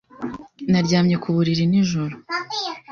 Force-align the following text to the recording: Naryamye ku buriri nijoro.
Naryamye 0.71 1.15
ku 1.23 1.29
buriri 1.35 1.63
nijoro. 1.71 2.13